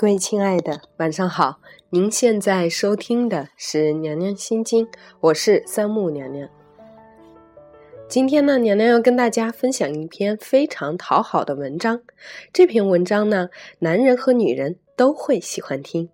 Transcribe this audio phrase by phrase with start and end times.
[0.00, 1.60] 各位亲爱的，晚上好！
[1.90, 4.86] 您现在收听的是《娘娘心经》，
[5.20, 6.48] 我是三木娘娘。
[8.08, 12.00] 今天呢，娘娘要跟大家分享一篇非常讨好的文章。
[12.50, 13.50] 这篇文章呢，
[13.80, 16.08] 男人和女人都会喜欢听，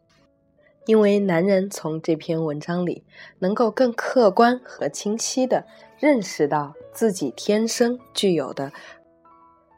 [0.86, 3.04] 因为男人从这篇文章里
[3.38, 5.64] 能够更客观和清晰的
[5.96, 8.72] 认识到自己天生具有的。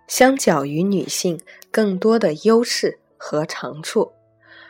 [0.06, 1.38] 相较于女性
[1.70, 4.12] 更多的优势和长处，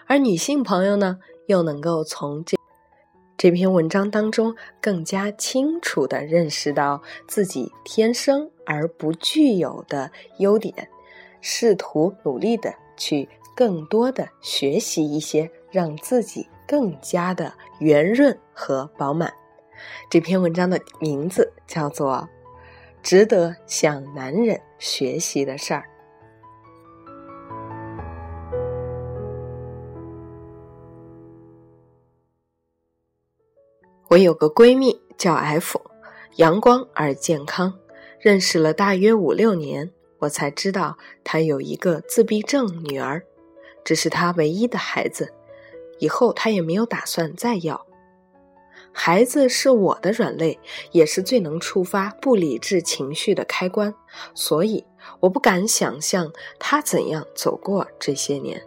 [0.07, 2.57] 而女性朋友呢，又能够从这
[3.37, 10.89] 这篇文章当中更加清楚的认识到自己天生而不具有的优点，
[11.41, 19.33] 试图努力的去更多的学习一些，让自己更加的圆润和饱满。
[20.11, 22.29] 这篇文章的名字叫做。
[23.01, 25.89] 值得向男人学习的事儿。
[34.19, 35.81] 我有个闺蜜叫 F，
[36.39, 37.79] 阳光而健康，
[38.19, 43.23] 认识了大约五六年，我才知道她有一个自闭症女儿，
[43.85, 45.33] 这是她唯一的孩子，
[46.01, 47.87] 以后她也没有打算再要。
[48.91, 50.59] 孩子是我的软肋，
[50.91, 53.95] 也是最能触发不理智情绪的开关，
[54.35, 54.85] 所以
[55.21, 58.61] 我不敢想象他怎样走过这些年。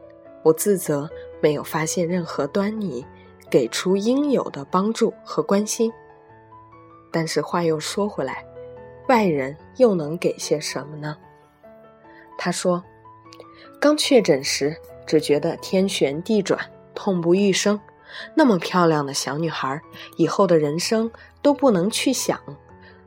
[0.44, 1.10] 我自责
[1.42, 3.06] 没有发现任何端倪，
[3.52, 5.94] 给出应有的帮助和关心。
[7.12, 8.44] 但是话又说回来，
[9.10, 11.16] 外人又能给些什么呢？
[12.38, 12.82] 他说，
[13.80, 16.58] 刚确诊时只觉得天旋地转，
[16.96, 17.80] 痛不欲生。
[18.36, 19.80] 那么漂亮的小女孩，
[20.18, 21.10] 以后的人生
[21.42, 22.40] 都不能去想。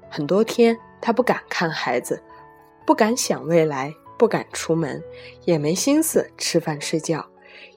[0.09, 2.23] 很多天，她不敢看孩子，
[2.87, 5.03] 不敢想未来，不敢出门，
[5.45, 7.27] 也没心思吃饭睡觉，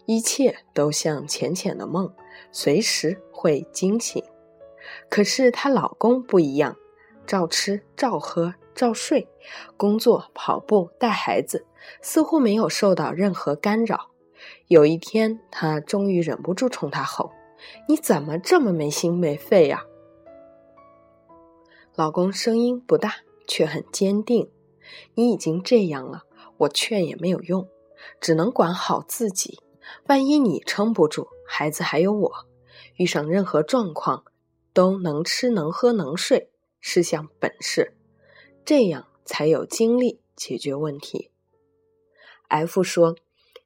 [0.05, 2.09] 一切都像浅浅的梦，
[2.51, 4.23] 随时会惊醒。
[5.09, 6.75] 可是她老公不一样，
[7.25, 9.27] 照吃照喝照睡，
[9.75, 11.65] 工作、跑步、带孩子，
[12.01, 14.11] 似乎没有受到任何干扰。
[14.67, 17.31] 有一天，她终于忍不住冲他吼
[17.89, 19.83] ：“你怎么这么没心没肺呀？”
[21.95, 23.15] 老公声音不大，
[23.47, 24.49] 却很坚定
[25.15, 26.23] ：“你已经这样了，
[26.57, 27.67] 我劝也没有用，
[28.21, 29.59] 只能管好自己。
[30.07, 32.31] 万一你撑不住，孩子还有我，
[32.95, 34.25] 遇上任何状况
[34.73, 36.49] 都能吃能喝能睡，
[36.79, 37.95] 是项本事，
[38.65, 41.31] 这样才有精力解决问题。
[42.47, 43.15] ”F 说。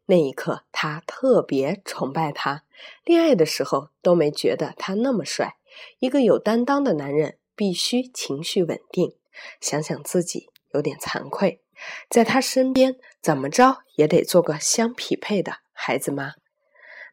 [0.08, 2.64] 那一刻，他特别崇拜他。
[3.06, 5.56] 恋爱的时候都没觉得他那么帅。
[6.00, 9.16] 一个有担当的男人必须情绪稳定。
[9.62, 11.62] 想想自己，有点惭愧，
[12.10, 16.34] 在他身边怎么着也得做个相匹配的孩子妈。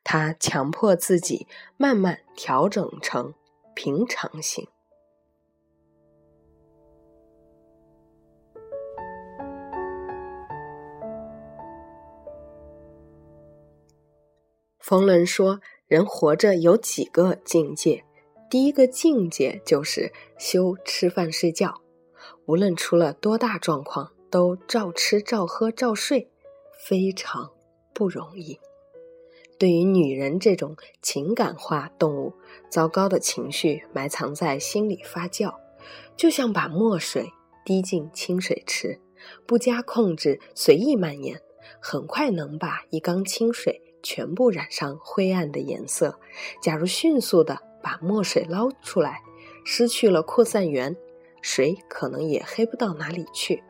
[0.05, 1.47] 他强迫自己
[1.79, 3.33] 慢慢调整成
[3.75, 4.69] 平常心。
[14.79, 18.05] 冯仑说：“人活着有几个境界，
[18.50, 21.81] 第一个境界就是修吃饭睡觉，
[22.45, 26.31] 无论出了多大状况，都照吃照喝照睡，
[26.87, 27.50] 非常
[27.99, 28.61] 不容易。
[29.59, 32.33] 对于女人这种情感化动物，
[32.71, 35.53] 糟糕的情绪埋藏在心里发酵，
[36.17, 37.33] 就像把墨水
[37.65, 39.01] 滴进清水池，
[39.47, 41.43] 不加控制，随意蔓延，
[41.81, 46.21] 很快能把一缸清水。”全部染上灰暗的颜色。
[46.63, 49.21] 假如迅速的把墨水捞出来，
[49.65, 50.97] 失去了扩散源，
[51.43, 53.61] 水可能也黑不到哪里去。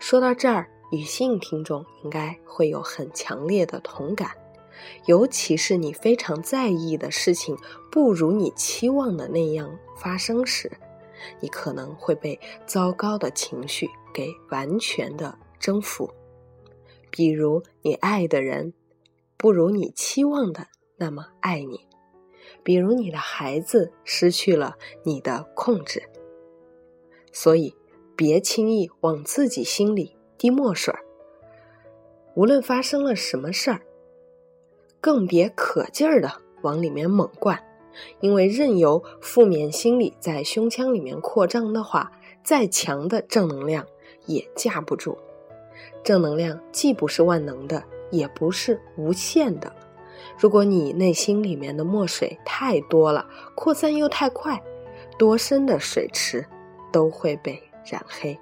[0.00, 4.30] 说到这儿，女性听众应该会有很强烈的同感，
[5.04, 7.54] 尤其是你非常在意的事情
[7.92, 10.72] 不如你期望的那样发生时，
[11.38, 16.10] 你可能会被糟糕的情绪给完全的征服。
[17.10, 18.72] 比如你爱的人。
[19.38, 20.66] 不如你期望的
[20.96, 21.86] 那么爱你，
[22.64, 26.02] 比如你的孩子失去了你的控制，
[27.32, 27.76] 所以
[28.16, 31.00] 别轻易往自己心里滴墨水儿。
[32.34, 33.80] 无论发生了什么事儿，
[35.00, 37.62] 更别可劲儿的往里面猛灌，
[38.20, 42.12] 因为任由负面心理在胸腔里面扩张的话，
[42.42, 43.86] 再强的正能量
[44.26, 45.16] 也架不住。
[46.04, 47.82] 正能量既不是万能的。
[48.12, 49.74] 也不是无限的。
[50.38, 54.62] 如果你内心里面的墨水太多了，扩散又太快，
[55.18, 56.46] 多深的水池
[56.92, 58.38] 都会被染黑。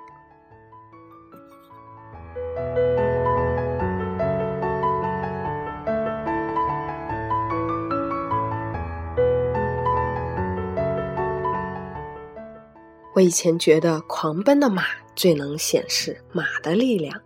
[13.15, 14.85] 我以前觉得狂奔的马
[15.15, 17.21] 最能显示马的力量，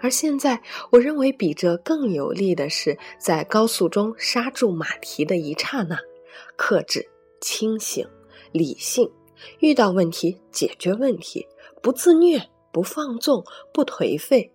[0.00, 0.60] 而现在
[0.90, 5.98] 我认为比这更有力的是在高速中刹住马蹄的一刹那，
[6.56, 7.06] 克制、
[7.42, 8.08] 清醒、
[8.52, 9.10] 理性，
[9.58, 11.46] 遇到问题解决问题，
[11.82, 12.40] 不自虐、
[12.72, 14.50] 不放纵、不颓废，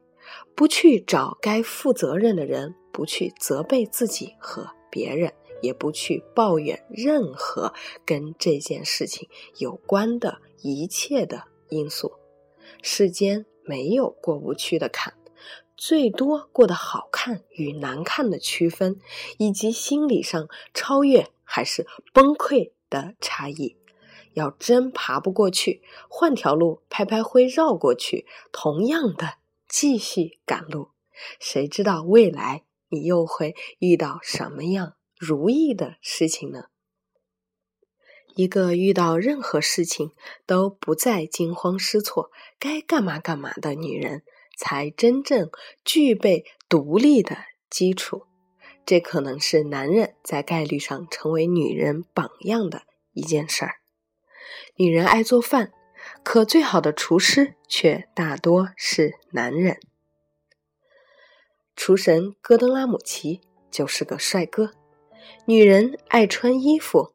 [0.55, 5.31] 不去找该负责任的人，不去责备自己和别人。
[5.61, 7.73] 也不去抱怨任何
[8.05, 9.27] 跟这件事情
[9.57, 12.13] 有关的一切的因素。
[12.81, 15.13] 世间没有过不去的坎，
[15.75, 18.99] 最多过得好看与难看的区分，
[19.37, 23.77] 以及心理上超越还是崩溃的差异。
[24.33, 29.35] 要真爬不过去，换条路，拍拍灰绕过去，同样的
[29.67, 30.89] 继续赶路。
[31.39, 34.93] 谁知道未来你又会遇到什么样？
[35.17, 36.65] 如意的事情呢？
[38.35, 40.11] 一个遇到任何事情
[40.45, 44.23] 都不再惊慌失措、该干嘛干嘛的女人，
[44.57, 45.49] 才真正
[45.83, 47.37] 具备独立的
[47.69, 48.23] 基础。
[48.85, 52.83] 这可能是男人在概率上成为女人榜样的
[53.13, 53.75] 一件事儿。
[54.75, 55.71] 女人爱做饭，
[56.23, 59.79] 可最好的厨师却大多是男人。
[61.75, 64.71] 厨神戈登拉姆齐就是个帅哥。
[65.45, 67.13] 女人爱穿衣服，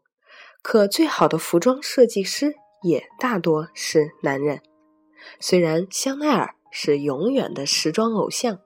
[0.65, 4.63] 可最好的服装设计师也大多是男人。
[5.39, 8.59] 虽然香奈儿是永远的时装偶像，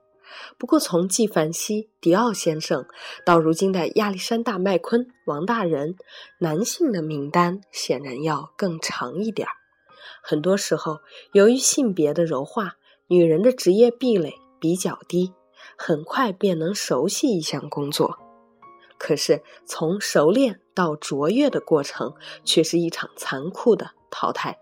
[0.57, 2.85] 不过从纪梵希、迪奥先生
[3.25, 5.97] 到如今的亚历山大·麦昆、王大仁，
[6.39, 9.51] 男性的名单显然要更长一点儿。
[10.23, 10.99] 很多时候，
[11.33, 15.33] 由于性别的柔化，女人的职业壁垒比较低，
[15.77, 18.17] 很快便能熟悉一项工作。
[18.99, 22.13] 可是，从熟练到卓越的过程，
[22.43, 24.59] 却是一场残酷的淘汰。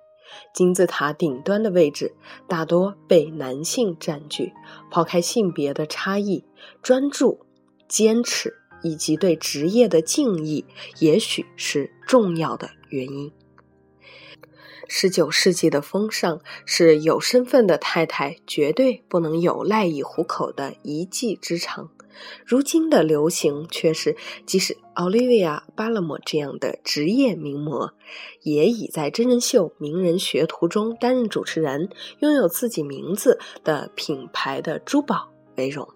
[0.53, 2.13] 金字塔顶端的位置
[2.47, 4.53] 大多被男性占据。
[4.91, 6.45] 抛开性别的差异，
[6.83, 7.45] 专注、
[7.89, 8.53] 坚持
[8.83, 10.65] 以及对职业的敬意，
[10.99, 13.31] 也许是重要的原因。
[14.87, 21.89] 十九世纪的风尚是有身份的太太绝对不能有赖以糊口的一技之长。
[22.45, 24.15] 如今的流行却是，
[24.45, 27.93] 即使奥利维亚·巴勒莫这样的职业名模，
[28.41, 35.87] 也以在真人秀《名人学徒》中担任主持人、拥有自己名字的品牌的珠宝为荣。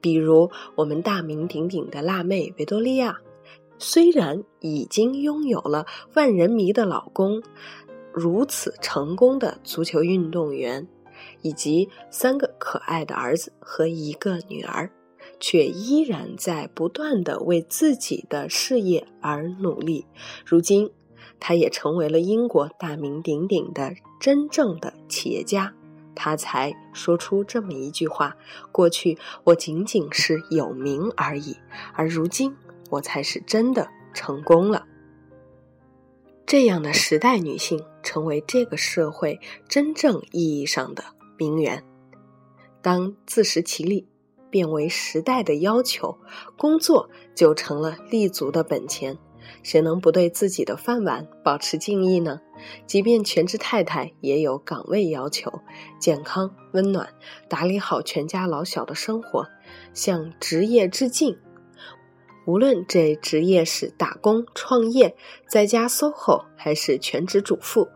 [0.00, 3.18] 比如，我们大名鼎鼎的辣妹维多利亚，
[3.78, 7.42] 虽然已经拥有了万人迷的老公，
[8.12, 10.88] 如此成功的足球运动员，
[11.42, 14.90] 以及三个可爱的儿子和一个女儿。
[15.40, 20.06] 却依然在不断的为自己的事业而努力。
[20.46, 20.90] 如今，
[21.40, 25.74] 他也成为了英国大名鼎鼎的真正的企业家。
[26.14, 28.36] 他才说出这么一句话
[28.70, 31.56] ：“过去我仅仅是有名而已，
[31.94, 32.54] 而如今
[32.90, 34.84] 我才是真的成功了。”
[36.44, 41.04] 这样的时代女性成为这个社会真正意义上的
[41.38, 41.82] 名媛。
[42.82, 44.06] 当自食其力。
[44.50, 46.18] 变为时代的要求，
[46.56, 49.16] 工作就成了立足的本钱。
[49.62, 52.40] 谁能不对自己的饭碗保持敬意呢？
[52.86, 55.50] 即便全职太太也有岗位要求，
[55.98, 57.08] 健康、温暖，
[57.48, 59.46] 打理好全家老小的生活，
[59.92, 61.36] 向职业致敬。
[62.46, 65.14] 无论这职业是打工、创业、
[65.48, 67.88] 在家 SOHO，还是全职主妇，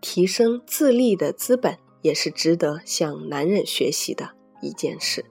[0.00, 4.30] 提升自立的资本，也是值得向男人学习的
[4.60, 5.24] 一件事。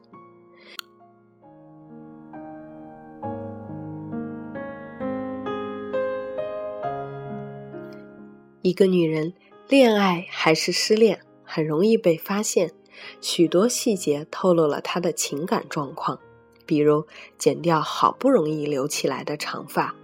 [8.69, 9.33] 一个女人
[9.67, 12.71] 恋爱还是失恋，很容易被发现。
[13.19, 16.19] 许多细节透露了她的情感状况，
[16.67, 17.03] 比如
[17.39, 19.95] 剪掉好不容易留起来的长发，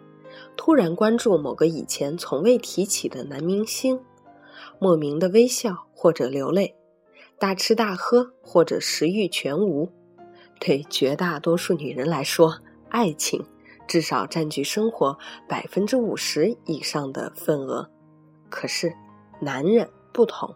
[0.57, 4.00] 突然关注某个以前从未提起的男明星，
[4.79, 6.74] 莫名的微笑或者流泪，
[7.38, 9.91] 大吃大喝或者食欲全无。
[10.60, 12.57] 对绝大多数女人来说，
[12.89, 13.45] 爱情
[13.88, 15.15] 至少占据生活
[15.48, 17.91] 百分之五十以上的份额。
[18.55, 18.95] 可是，
[19.41, 20.55] 男人不同，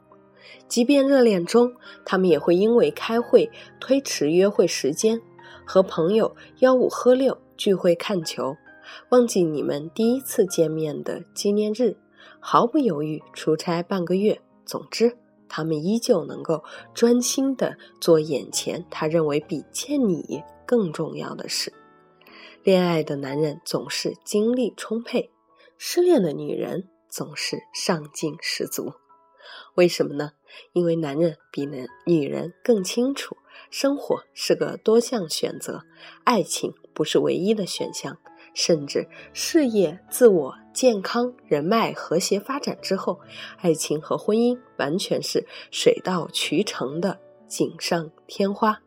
[0.69, 1.73] 即便热恋中，
[2.05, 5.21] 他们也会因为开会推迟约会时间，
[5.65, 8.55] 和朋友吆五喝六聚会看球，
[9.09, 11.97] 忘记你们第一次见面的纪念日，
[12.39, 14.39] 毫不犹豫出差半个月。
[14.65, 15.17] 总之，
[15.49, 16.63] 他们依旧能够
[16.93, 21.73] 专心的做眼前他认为比见你更重要的事。
[22.63, 25.31] 恋爱的男人总是精力充沛，
[25.77, 26.87] 失恋的女人。
[27.09, 28.93] 总是上进十足。
[29.75, 30.31] 为什么呢？
[30.73, 33.35] 因为男人比男女人更清楚，
[33.71, 35.83] 生活是个多项选择，
[36.23, 38.17] 爱情不是唯一的选项。
[38.55, 43.19] 甚至事业、自我、健康、人脉和谐发展之后，
[43.57, 48.81] 爱情和婚姻完全是水到渠成的锦上添花。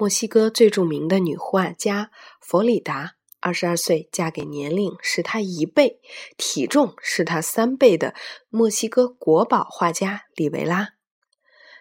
[0.00, 6.00] 墨西哥最著名的女画家弗里达，二十二岁嫁给年龄是她一倍、
[6.38, 8.14] 体重是她三倍的
[8.48, 10.94] 墨西哥国宝画家里维拉。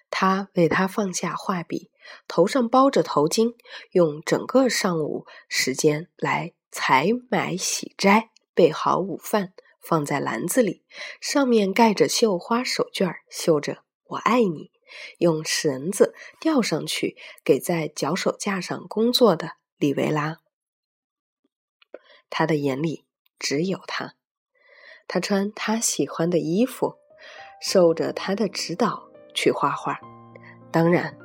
[0.10, 1.92] 他为她放下画笔，
[2.28, 3.56] 头上包着头巾，
[3.92, 10.84] 用整个上午时间来采买喜摘，备好午饭，放在篮子里，
[11.22, 14.72] 上面盖着绣花手绢，绣着“我爱你”。
[15.20, 20.40] 用绳子吊上去，给在脚手架上工作的里维拉。
[22.30, 23.06] 他的眼里
[23.40, 24.16] 只有他，
[25.08, 26.96] 他穿他喜欢的衣服，
[27.62, 30.00] 受着他的指导去画画。
[30.72, 31.18] 当然，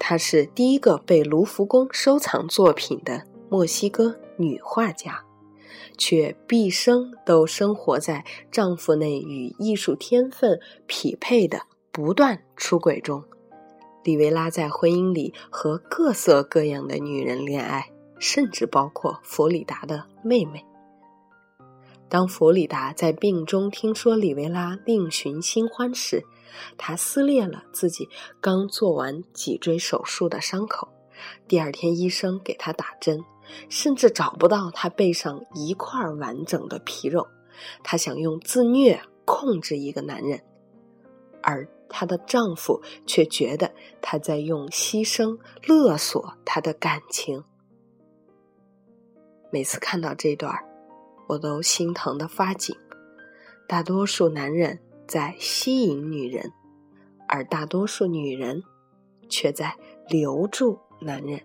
[0.00, 5.24] 她是第一个被卢浮宫收藏作品的墨西哥女画家，
[5.96, 11.66] 却毕生都生活在丈夫那与艺术天分匹配的。
[11.92, 13.24] 不断出轨中，
[14.04, 20.64] 里维拉在婚姻里和各色各样的女人恋爱，甚至包括弗里达的妹妹。
[22.08, 26.24] 当弗里达在病中听说里维拉另寻新欢时，
[26.78, 28.08] 她撕裂了自己
[28.40, 30.88] 刚做完脊椎手术的伤口。
[31.48, 33.20] 第二天，医生给她打针，
[33.68, 37.26] 甚至找不到她背上一块完整的皮肉。
[37.82, 40.40] 她想用自虐控制一个男人，
[41.42, 41.68] 而。
[41.90, 47.44] 她的丈夫却觉得她在用牺牲勒索他的感情。
[49.50, 50.54] 每次看到这段
[51.28, 52.74] 我都心疼的发紧。
[53.66, 56.52] 大多数男人在吸引女人，
[57.28, 58.62] 而大多数女人
[59.28, 59.76] 却在
[60.08, 61.40] 留住男人。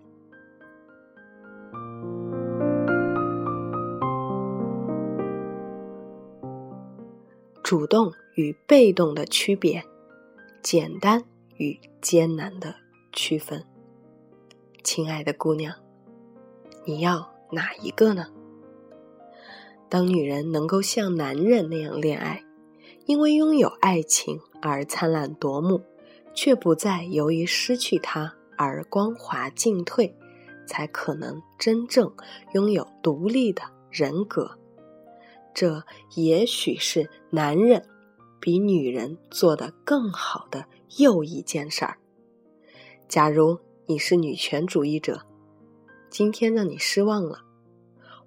[7.62, 9.84] 主动与被动的区别。
[10.66, 11.22] 简单
[11.58, 12.74] 与艰难的
[13.12, 13.64] 区分，
[14.82, 15.72] 亲爱的姑娘，
[16.84, 18.26] 你要哪一个呢？
[19.88, 22.42] 当女人能够像男人那样恋爱，
[23.04, 25.80] 因为拥有爱情而灿烂夺目，
[26.34, 30.12] 却不再由于失去它而光华尽退，
[30.66, 32.12] 才可能真正
[32.54, 34.58] 拥有独立的人格。
[35.54, 35.80] 这
[36.16, 37.86] 也许是男人。
[38.40, 40.66] 比女人做的更好的
[40.98, 41.98] 又一件事儿。
[43.08, 45.22] 假如你是女权主义者，
[46.10, 47.40] 今天让你失望了。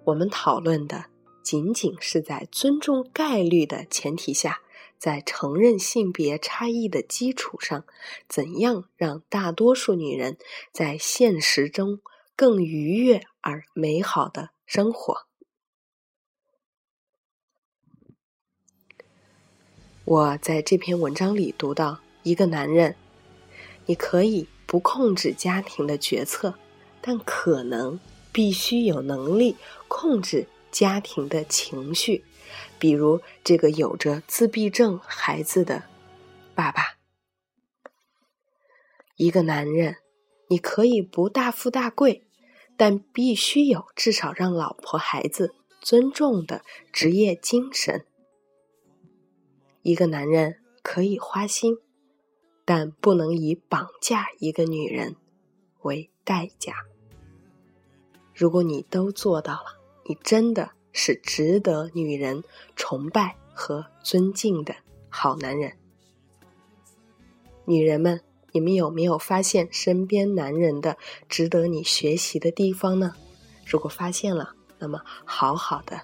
[0.04, 1.06] 我们讨论的
[1.42, 4.60] 仅仅是在尊重概率的前提下，
[4.96, 7.84] 在承认性别差异的基础上，
[8.28, 10.38] 怎样让大多数女人
[10.72, 12.00] 在现实中
[12.34, 15.26] 更愉悦而美好的生活。
[20.10, 22.96] 我在这篇文章里读到，一个男人，
[23.86, 26.54] 你可以不控制家庭的决策，
[27.00, 28.00] 但可能
[28.32, 29.54] 必须有能力
[29.86, 32.24] 控制家庭的情绪。
[32.76, 35.84] 比如这个有着自闭症孩子的
[36.56, 36.96] 爸爸。
[39.14, 39.98] 一个男人，
[40.48, 42.26] 你可以不大富大贵，
[42.76, 46.62] 但必须有至少让老婆孩子尊重的
[46.92, 48.04] 职业精神。
[49.82, 51.78] 一个男人可以花心，
[52.64, 55.16] 但不能以绑架一个女人
[55.82, 56.74] 为代价。
[58.34, 62.42] 如果你都做到了，你真的是值得女人
[62.76, 64.74] 崇拜和尊敬的
[65.08, 65.76] 好男人。
[67.64, 68.20] 女人们，
[68.52, 70.96] 你们有没有发现身边男人的
[71.28, 73.14] 值得你学习的地方呢？
[73.64, 76.00] 如果发现了，那么好好的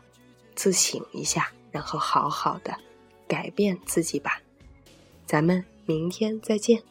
[0.55, 2.75] 自省一下，然后好好的。
[3.27, 4.41] 改变自己吧，
[5.27, 6.83] 咱们明天再见。